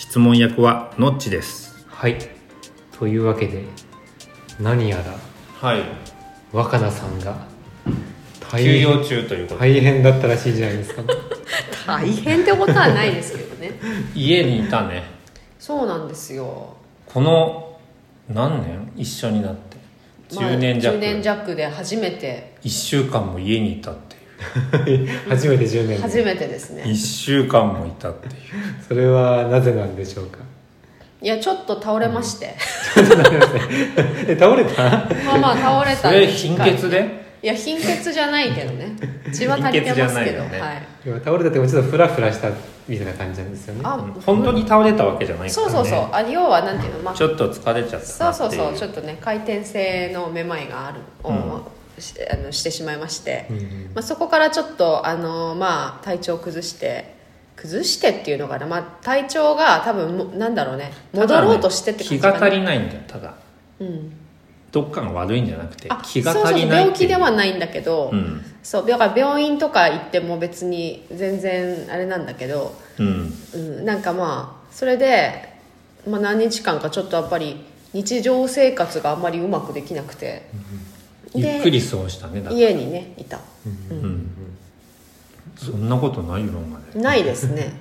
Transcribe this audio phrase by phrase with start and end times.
[0.00, 1.84] 質問役はのっちです。
[1.86, 2.16] はい。
[2.98, 3.64] というわけで
[4.58, 5.04] 何やら
[5.60, 5.82] はい。
[6.52, 7.46] 若菜さんが
[8.50, 9.74] 大休養変中ということで。
[9.74, 11.02] 大変だったらしいじゃないですか。
[11.86, 13.72] 大変ってことはないですけどね。
[14.16, 15.04] 家にいたね。
[15.58, 16.74] そうなんですよ。
[17.04, 17.78] この
[18.26, 18.92] 何年？
[18.96, 19.76] 一緒になって。
[20.30, 22.54] 10年弱、まあ、10年弱で初めて。
[22.64, 24.16] 1週間も家にいたって
[25.28, 26.82] 初めて10年初めてですね。
[26.84, 28.32] 1週間もいたっていう。
[28.86, 30.38] それはなぜなんでしょうか？
[31.22, 32.54] いやちょっと倒れまして、
[34.26, 34.82] え 倒れた？
[34.82, 36.08] まあまあ倒れた。
[36.08, 37.20] それ貧血で？
[37.42, 38.96] いや貧血じゃないけどね。
[39.32, 40.82] 血は足りてますけど、ねはい。
[41.04, 42.48] 今倒れたってもちょっとフラフラした
[42.88, 43.80] みたいな感じなんですよね。
[43.84, 46.08] あ本当に倒れたわけじゃないから、ね、そうそうそう。
[46.12, 47.14] あ要はなんていうのまあ。
[47.14, 48.74] ちょっと疲れちゃったそうそうそう。
[48.74, 51.00] ちょっとね回転性のめまいがある。
[51.22, 51.34] を、し
[52.32, 53.56] あのしてしまいまして、うん
[53.94, 57.14] まあ、そこからちょっとあの、まあ、体調を崩して
[57.56, 60.92] 崩してっていうのかな、まあ、体調が多分もなんだろうね。
[61.12, 62.40] 戻ろうとしてって気感じかな。
[62.40, 63.34] が足りないんだよただ。
[63.80, 64.12] うん、
[64.72, 66.42] どっかが悪いんじゃなくてあ気がそう。
[66.44, 68.42] そう足りない病気ではないないんだけど、うん。
[68.62, 73.32] そうだから病院とか行っても別に全然あれなんだけど、うん。
[73.54, 75.54] うん、なんかまあそれで、
[76.08, 80.48] まあ、何日間かちょっとやっぱり日常生活があんまりうまくできなくて、
[81.34, 82.56] ゆっくり過ごしたねだから。
[82.60, 83.40] 家にねいた。
[83.90, 84.30] うん。
[85.56, 86.98] そんなことないよ今まで。
[87.00, 87.72] ないですね。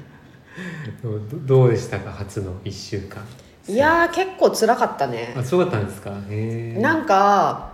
[1.02, 3.24] どうどうでしたか初の1週間。
[3.68, 5.34] いやー結構辛かったね。
[5.38, 6.12] あそうだったんですか？
[6.30, 7.74] へえなんか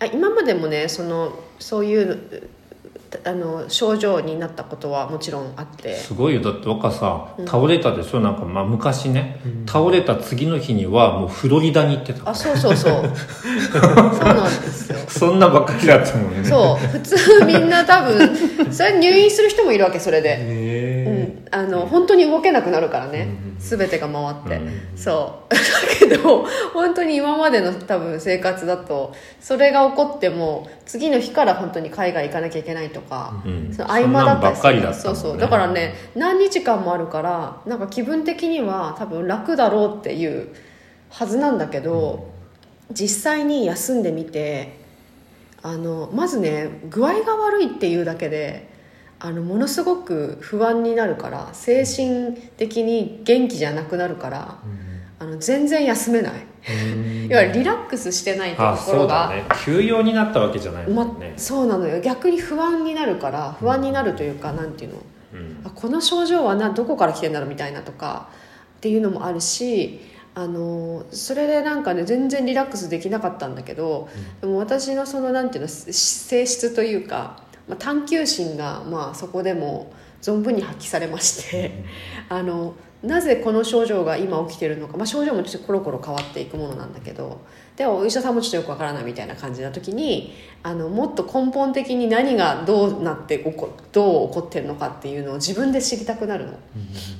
[0.00, 2.48] あ今までもねそのそういう
[3.24, 5.94] あの症状になったことはもちろんあって。
[5.94, 6.40] すごいよ。
[6.42, 8.20] だって若さ倒れたでしょ？
[8.20, 12.28] なんかまあ昔ね、倒れた次の日にはもうフロリダに行ってた。
[12.30, 12.92] あそうそうそう。
[13.72, 13.82] そう
[14.22, 14.98] なんですよ。
[15.08, 16.48] そんなばっかりだったもんね。
[16.48, 16.86] そう。
[16.88, 20.40] 普通みんな多分それ入院する人もいるわけそれで、へえ。
[20.40, 20.83] うん、
[21.56, 23.28] あの本当に動けなくなるからね、
[23.60, 24.60] 全てが回って、
[24.96, 25.54] そう。
[25.54, 25.60] だ
[26.08, 33.72] けど本当に今までの多分生活だとそれが起こっても次の日から本当に海外行かなきゃいけないとか、うん。
[33.72, 34.94] その合間だったりする。
[34.94, 35.38] そうそう。
[35.38, 40.48] だからね何日間もあるからなんか気分的には多分楽だろうっていう
[41.10, 42.32] はずなんだけど、
[42.90, 44.76] 実際に休んでみて
[45.62, 48.73] あのまずね具合が悪いっていうだけで
[49.26, 54.58] あのものすごく不安になるから精神的に元気じゃなくなるから、
[55.18, 56.32] あの全然休めない、
[57.26, 59.44] いわゆるリラックスしてないとあころが、そうだね。
[59.64, 62.02] 休養になったわけじゃないもまんね、そうなのよ。
[62.02, 64.98] 逆に不安になるから不安になるというか、なんていうの？
[65.32, 65.62] うん。
[65.64, 68.28] あこの症状はなどこから来てんだろうみたいなとか
[68.76, 70.00] っていうのもあるし
[70.34, 74.10] あのそれでなんかね全然リラックスできなかったんだけど、
[74.42, 81.84] でも私のそのなんていうのし性質というか、まあ、探求心がまあそこでも存分に発揮されまして、
[82.28, 87.42] あのなぜこの症状が今起きてるのか、まあ、症状もちょっとコロコロ変わっていくものなんだけど
[87.76, 90.32] でもお医者さんもちょっとよくわからないみたいな感じな時に
[90.62, 96.46] あのもっと根本的に何がどうなってどう起こってるのかっていうのを自分で知りたくなる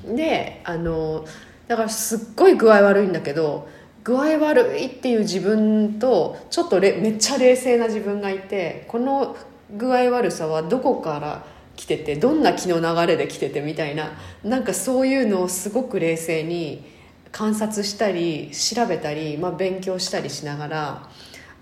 [0.06, 0.16] の。
[0.16, 1.26] であの
[1.68, 3.68] だからすっごい具合悪いんだけど
[4.04, 9.36] 具合悪いっていう自分とちょっとれめっちゃ冷静な自分がいてこの
[9.70, 11.44] 具合悪さはどこから
[11.76, 16.84] 来ててどんな気の流れで来ててみたいななんかそういうのをすごく冷静に
[17.32, 21.08] 観察したり調べたり、まあ、勉強したりしながら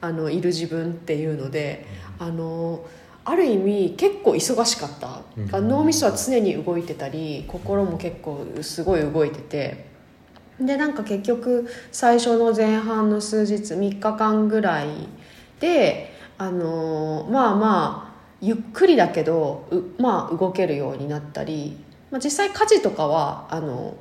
[0.02, 1.86] あのいる自分っていうので
[2.18, 2.84] あの
[3.24, 9.86] ある意味結構忙しかった、脳みそは常に動いてたり心も結構すごい動いてて
[10.60, 14.88] でなんか結局最初の前半の数日3日間ぐらい
[15.60, 16.11] で
[16.42, 21.76] あのまあまあゆっくりだけどうまあ動けるようになったり、
[22.10, 23.96] まあ、実際家事とかはあの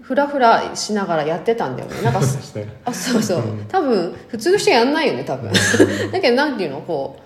[0.00, 2.00] フラフラしながらやってたんだよね。
[2.02, 2.20] なんか
[2.86, 5.50] あそうそう、多分普通の人やんないよね多分。
[6.12, 7.18] だけどなんていうのこ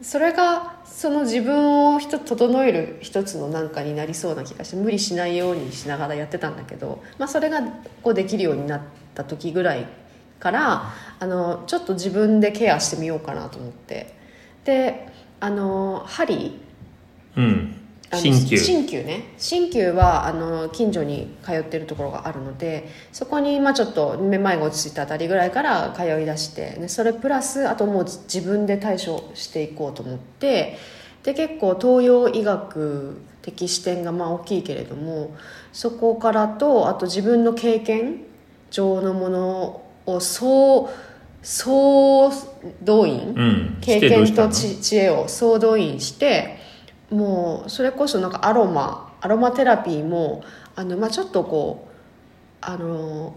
[0.00, 7.60] うそれがその自分を整える一つのなんかになりそうな気がして無理しないようにしながらやってたんだけど、まあ、それが
[8.02, 8.80] こうできるようになっ
[9.14, 9.86] た時ぐらい
[10.40, 14.14] からあのちょっと自分でケアしてみようかなと思って。
[14.64, 15.08] で
[15.40, 16.60] あの針。
[17.36, 17.74] うん。
[18.10, 18.56] 鍼灸。
[18.56, 19.34] 鍼灸ね。
[19.38, 30.78] 鍼灸はあの近所に通ってるところがあるのでそこにまあちょっとめまいが落ち着いたあたりぐらいから通い出してでそれプラスあともう自分で対処していこうと思って
[31.22, 35.36] で結構東洋医学的視点がまあ大きいけれども
[35.72, 38.22] そこからとあと自分の経験
[38.70, 39.82] 上のもの
[40.14, 40.90] を総
[41.42, 42.32] 総
[42.82, 46.58] 動員、うん経験と知知恵を総動員して
[47.10, 50.42] もうそれこそなんかアロマアロマテラピーも
[50.74, 51.90] あの、まあ、ちょっとこう
[52.60, 53.34] あの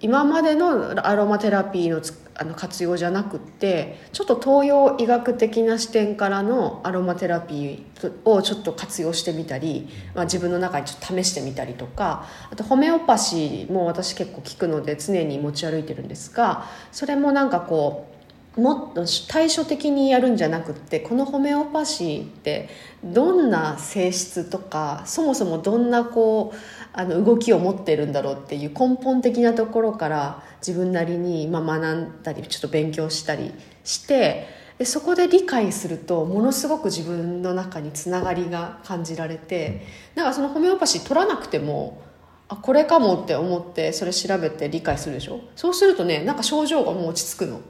[0.00, 18.14] 今までのアロマテラピーのつあの活用じゃなくってちょっと東洋医学的な視点からのアロマテラピーをちょっと活用してみたり、まあ、自分の中にちょっと試してみたりとかあとホメオパシーも私結構聞くので常に持ち歩いてるんですがそれもなんかこう
[18.60, 22.68] もっと対処的にやるんじゃなくってこのホメオパシーって
[23.02, 26.56] どんな性質とかそもそもどんなこう
[26.96, 33.52] あの動きを持ってるんだろうっていう根本的なところから自分なりにま学んだりちょっと勉強したり
[33.82, 34.46] して
[34.78, 39.82] でそこで理解するとものすごく自分の中につながりが感じられて
[40.14, 42.00] なんかそのホメオパシー取らなくても
[42.48, 45.40] あこれかもって思ってそれ調べて理解するでしょ？
[45.56, 47.60] そうするとねなんか症状がもう落ち着くの。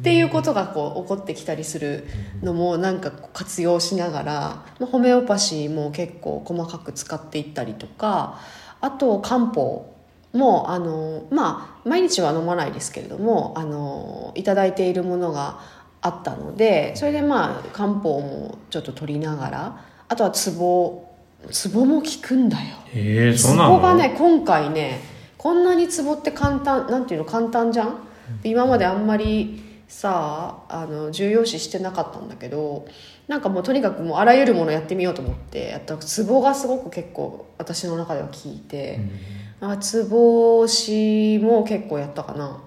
[0.00, 2.06] っていうことがこう起こってきたりする
[2.42, 4.32] のもなんか活用しながら
[4.78, 8.40] まあホメオパシーも結構細かく使っていったりとか
[8.80, 9.94] あと漢方
[10.32, 15.60] もあのまあ毎日は飲まないですけれどもあのいただいているものが
[16.00, 21.10] あったのでそれでまあ漢方もちょっと取りながらあとはツボ
[21.50, 22.64] ツボも効くんだよ。
[22.94, 25.00] えー、そうツがね今回ね
[25.36, 27.96] こんなにツボって簡単なんていうの簡単じゃん？
[28.44, 32.86] 今まであんまりさあの重要視してなかったんだけど
[33.26, 39.00] なんかもうとにかくもうあらゆるものやってみようと思ってやったらツボがすごく結構私の中では効いて、
[39.60, 42.62] あツボ押しも結構やったかな。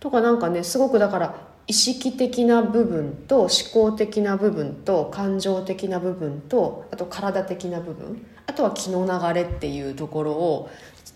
[0.00, 1.34] とかなんかねすごくだから
[1.66, 10.70] 意識的な部分と思考的な部分と感情的な部分とあと体的な部分あとは気の流れっていうところを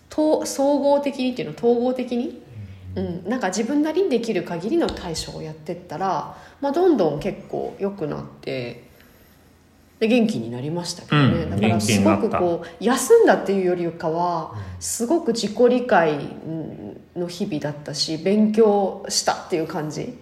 [0.09, 2.43] と総合的にっていうの統合的に、
[2.95, 8.89] うん、なんか自分なりにできる限りの対処をやってったら、まあ、どんどん結構良くなって
[10.01, 16.17] で元気になりましたけどね、うんだからすごくこう休んだっていうよりかはすごく自己理解
[17.15, 20.17] の日々だったし勉強したっていう感じ。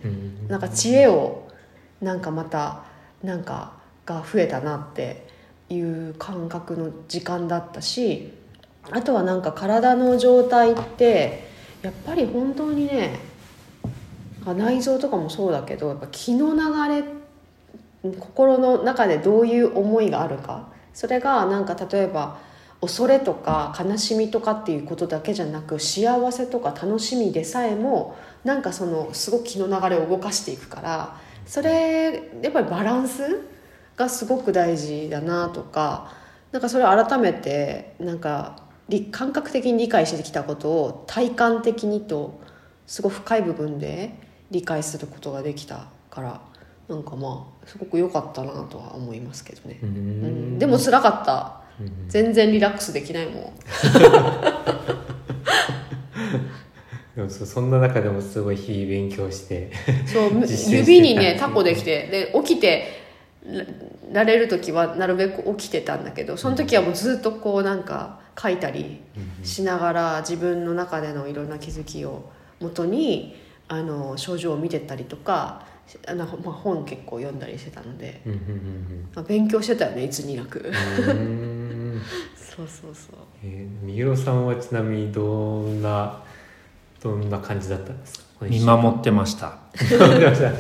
[0.50, 1.48] なんか知恵を
[2.02, 2.84] なんかまた
[3.24, 3.74] なんか
[4.06, 5.26] が増えたなって
[5.70, 8.34] いう感覚の時間だったし
[8.92, 11.49] あとはなんか体の状態って
[11.82, 13.20] やっぱり本当にね
[14.46, 17.04] 内臓とかもそうだけどやっぱ気の流れ
[18.20, 20.70] 心の中でどういう思いがあるか。
[20.94, 22.40] それがなんか例えば
[22.82, 33.42] 恐れとか悲しみとかっていうことだけじゃなく幸せとか楽しみでさえもなんかそのすごく気の流れを動かしていくからそれやっぱりバランス
[33.98, 36.14] がすごく大事だなとか
[36.52, 38.64] なんかそれ改めてなんか
[39.12, 42.40] 感覚的に理解してきたことを体感的にと
[42.88, 44.14] すごい深い部分で
[44.52, 46.42] 理解することができたから
[46.88, 50.60] なんかまあすごく良かったなとは思いますけどね、うん。
[50.60, 51.60] でも辛かった。
[52.08, 53.34] 全然リラックスできないもん。
[57.16, 59.72] でもそそんな中でもすごい日々勉強して
[60.06, 63.04] そう 指にねたタコできてで起きて
[64.12, 69.02] らられる時はなるべく起きてたんだけどその時はもうずっとこうなんか書いたり
[69.44, 73.36] しながら自分の中でのいろんな気づきをもとに
[73.68, 75.66] あの症状を見てったりとか
[76.08, 80.72] あの、まあ、本結構読んだりしてたので、うんうんまあ、勉強してたよねいつになく。
[82.36, 83.16] そうそうそう。
[83.44, 85.24] えー、みひろさんはちなみにど
[85.62, 86.22] んな
[87.02, 88.46] どんな感じだったんですか？
[88.48, 88.78] 見週間。
[88.78, 89.58] 守ってました。
[90.00, 90.52] 守ってました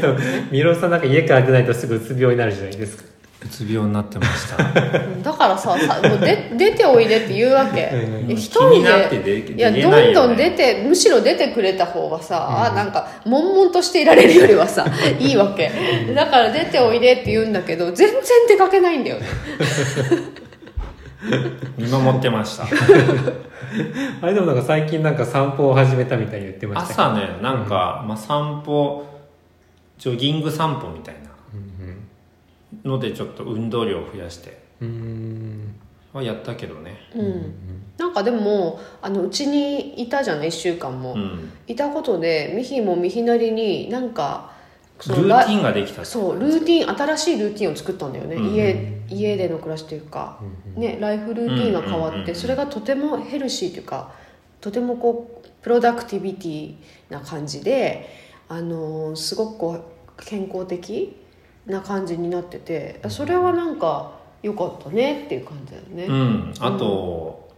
[0.00, 0.18] そう
[0.50, 3.04] みひろさんなんか家から出ないとすぐうつ病になるじゃないですか。
[3.44, 5.00] うつ病になってました。
[5.00, 7.90] うんだからささもうで出ておいでって言うわけ。
[8.28, 10.14] 一人気になってででいや出れないよね。
[10.14, 14.86] どんどん出てむしろ出てくれた方がさ、なんか悶々としていられるよりはさ
[15.18, 15.70] いいわけ。
[16.14, 19.18] だから出ておいでって言うんだけど全然出かけないんだよ。
[19.18, 19.26] ね
[21.76, 22.64] 見守ってました。
[24.22, 27.02] あれでもなんか最近なんか散歩を始めたみたいに言ってましたけど。
[27.02, 29.04] 朝ねなんか、まあ、散歩
[29.98, 31.30] ジョギング散歩みたいな
[32.84, 34.58] のでちょっと運動量を増やして
[36.12, 36.96] はやったけどね。
[37.14, 37.54] うん。
[37.98, 41.52] なんかでもあのうちにいたじゃない1週間も、うん。
[41.66, 44.52] いたことでミヒもミヒなりになんか
[45.00, 50.40] そうルーティンができたそうルーティン新しいルーティンを作ったんだよね、うん家家での暮らしというか、
[50.74, 54.10] ね、ライフルーティンが変わって、それがとてもヘルシーというか
[54.60, 56.74] とてもこうプロダクティビティ
[57.08, 58.08] な感じで、
[58.48, 61.16] あのーすごくこう健康的
[61.66, 66.54] な感じになっててそれはなんか良かったねっていう感じだよね、うん。
[66.60, 67.50] あと、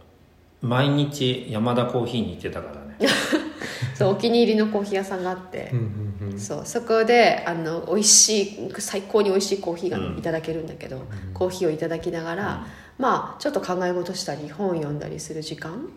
[0.61, 3.13] 毎日山田コーヒーに行ってたからね。
[3.95, 5.79] そうお気に入りのコーヒー屋さんがあって、うん
[6.21, 6.39] うんうん。
[6.39, 11.01] そうそこであの美味しい最高に美味しいコーヒーがうんいただけるんだけど、
[11.33, 12.65] コーヒーをいただきながら、
[12.97, 15.89] まあちょっと考え事したり本読んだりする時間、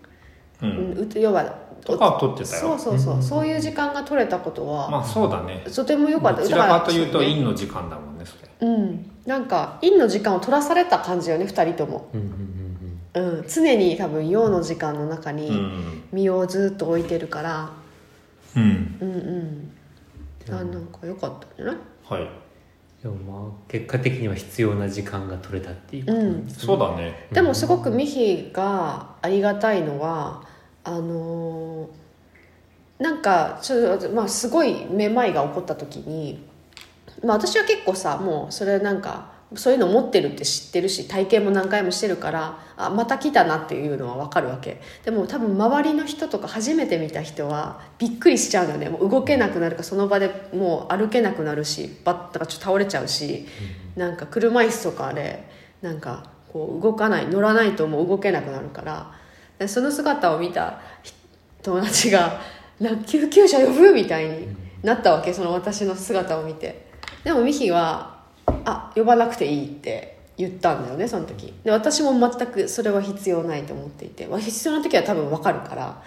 [0.62, 1.44] ううんん、う要は
[1.84, 2.62] とかを取ってたよ。
[2.62, 5.64] そうそうそう、そういう時間が取れたことは、まあそうだね。
[5.74, 6.42] とても良かった。
[6.42, 8.68] どちらかというと陰の時間だもんねそれ。
[8.68, 9.10] うん。
[9.26, 16.02] なんか陰の時間を取らされた感じよね2人とも、うんうんうんうん、常に多分陽の時間の中うにん。
[16.12, 17.70] 身をずっと置いてるから、
[18.56, 18.96] うん。
[19.00, 20.54] うんうん。
[20.54, 21.76] あなんか良かったんじゃない？
[22.08, 22.28] はい。
[23.02, 26.64] でもまあ結果的には必要な時間が取れたっていうことなんですね。
[26.64, 27.28] そうだね。
[27.32, 30.44] でもすごくミヒがありがたいのは
[30.84, 32.02] あのー
[33.02, 36.46] なんかちょっと、まあ、すごいめまいが起こった時に、
[37.24, 44.80] まあ、私は結構さもうそれなんかそういうの持ってるって知ってるし体験も何回もしてるからあまた来たなっていうのは分かるわけ。
[45.04, 48.88] でも多分周りの人とか初めて見た人はびっくりしちゃうのよね。
[48.88, 53.46] もう動けなくなるかその場でもう歩けなくなるしバッとかちょっと倒れちゃうし、
[53.96, 55.44] なんか車椅子とかで
[55.82, 59.21] なんかこう動かない乗らないともう動けなくなるからで
[59.68, 60.80] その姿を見た
[61.62, 62.40] 友達が
[62.80, 64.48] 「な救急車呼ぶ?」みたいに
[64.82, 66.90] なったわけその私の姿を見て。
[67.24, 68.18] でもミヒは
[68.64, 71.54] 「あ呼ばなくていい」って言ったんだよねその時。
[71.62, 76.02] で私も全くそれは必要ないと思っていて、まあ、必要な時は多分分かるから。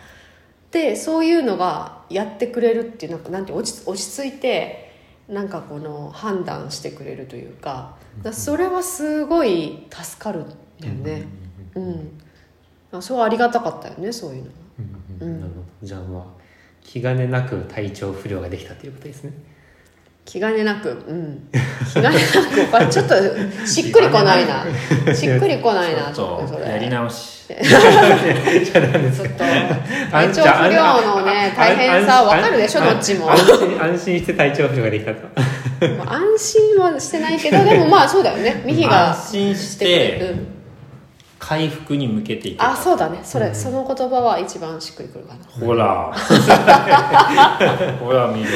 [0.72, 4.92] でそういうのがやってくれるっていうなんかなんて落ち落ち着いて
[5.30, 7.96] なんかこの判断してくれるというか。
[8.32, 11.24] それはすごい助かるんだよね。
[11.76, 12.22] うん、
[12.98, 14.50] あそうありがたかったよねそういうの。
[15.22, 15.36] うんうん。
[15.36, 15.40] うん。
[15.42, 15.66] なるほど。
[15.84, 16.24] じゃあまあ
[16.82, 19.34] 気兼ねなく体調不良ができたということですね。
[20.24, 20.90] 気兼ねなく。
[20.90, 21.50] うん。
[21.88, 22.92] 気兼ねなく。
[22.92, 23.16] ちょっと
[23.66, 24.66] しっくりこないな。
[25.14, 26.64] しっくりこないなちょっそれ。
[26.64, 27.46] とやり直し。
[27.48, 29.40] ちょっと
[30.12, 33.30] 体調不良のね大変さわかるでしょどっちも。
[33.32, 35.28] 安心安心して体調不良ができたと。
[35.98, 38.64] まあ安心はしてないけどでもまあそうだよね。
[38.66, 40.32] ミヒが安心ししてくれてる。
[40.32, 40.55] うん
[41.48, 42.72] 回復に向けていけた。
[42.72, 43.20] あそうだね。
[43.24, 46.12] それ、その言葉は一番しっくりくるかなほら
[48.00, 48.50] ほら見ろ。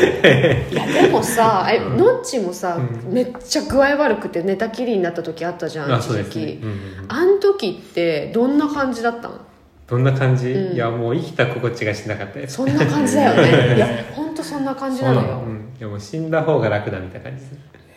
[0.72, 7.06] いやでもさえ、のっちもさ、めっちゃ具合悪くて寝たきりになった時あったじゃんあ一時期、ね、うんうんうん。
[7.10, 9.36] あん時ってどんな感じだったの？
[9.88, 10.76] どんな感じ、うん。
[10.76, 13.34] いやもう生きた心地がしなかったそんな感じだよ
[13.70, 13.76] ね。
[13.78, 15.44] いや本当そんな感じなのよ。
[15.80, 17.46] いやもう死んだ方が楽だみたいな感じ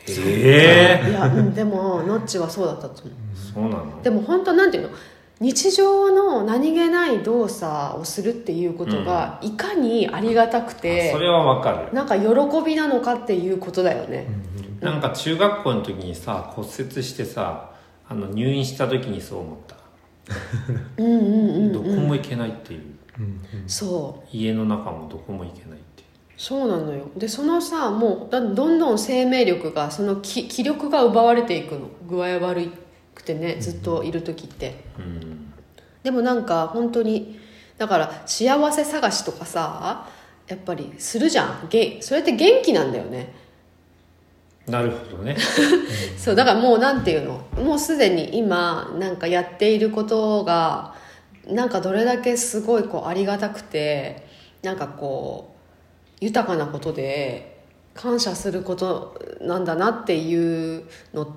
[0.09, 3.15] ええいや、うん、でものっちはそうだったと思う。
[3.55, 4.03] そうなの？
[4.03, 4.97] でも本当なんていうの？
[5.41, 11.93] 日常の何気ない動作をするっていうことがいかにありがたくて、それはわかる。
[11.93, 12.27] なんか喜
[12.65, 14.29] びなのかっていうことだよね、
[14.81, 17.73] なんか中学校の時にさ骨折してさ
[18.09, 19.77] あの入院した時にそう思った。
[20.99, 21.73] うん、うんうん。
[21.73, 22.83] どこも行けないっていう。
[23.67, 24.29] そう。
[24.33, 26.02] 家の中もどこも行けないっていう
[26.37, 27.11] そうなのよ。
[27.17, 31.89] でそのさもうだどんどん生命力がその気気力が奪われていくの。
[32.09, 32.71] 具合悪
[33.15, 35.53] くてねずっといる時って、うん。
[36.03, 37.39] でもなんか本当に
[37.79, 40.09] だから幸せ探しとかさ
[40.49, 41.69] やっぱりするじゃん。
[41.69, 43.35] げそれって元気なんだよね。
[44.67, 45.37] なるほどね。
[46.17, 47.41] そうだからもうなんていうの？
[47.63, 50.95] もうすでに今なんかやっていることが
[51.47, 54.27] なんかどれだけすごいこうありがたくて
[54.63, 55.52] なんかこう
[56.23, 57.61] 豊かなことで
[57.95, 61.29] 感謝することなんだなっていうのっ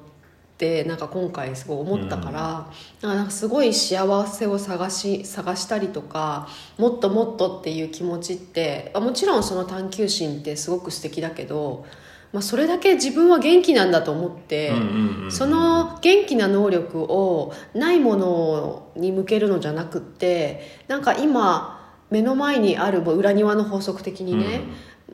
[0.57, 11.85] てなんか今回すごい思ったから、なんかすごい幸せを探し探したりとかもっともっとっていう気持ちってあもちろんその探求心ってすごく素敵だけど、
[12.31, 15.31] まあ、それだけ自分は元気なんだと思って、うんうんうん。
[15.31, 21.75] その元気な能力をないものに向けるのじゃなくってなんか今
[22.15, 24.62] 目の前にあるもう裏庭の法則的にね、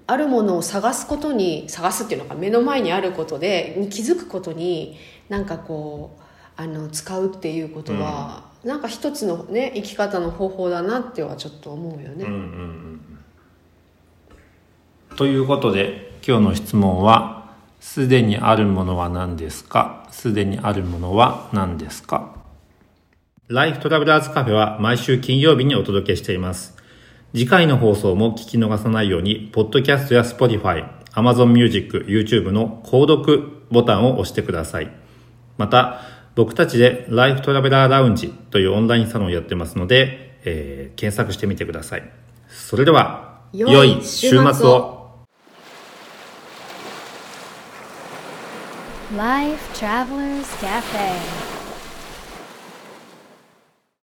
[0.05, 6.21] あるものを探すことに探すっていうのが目の前にあることでに気づくことになんかこう
[6.61, 12.25] あの使うっていうことは、なんか一つのね生き方の方法だなってはちょっと思うよね。
[12.25, 13.01] うんうんうん
[15.17, 17.49] ということで今日の質問は
[17.81, 22.35] 「すでにあるものは何ですか?」「すでにあるものは何ですか?」
[23.49, 26.80] ライフトラベラーズカフェは毎週金曜日にお届けしています。
[27.33, 34.91] 次回の放送も聞き逃さないように、ポッドキャストや Spotify、Amazon Music、YouTube の購読ボタンを押してください。
[35.57, 36.01] また、
[36.35, 42.11] 僕たちでライフトラベラーラウンジというオンラインサロンをやってますので、えー検索してみてください。
[42.49, 45.23] それでは、良い週末を。
[49.15, 51.50] Life Travelers Cafe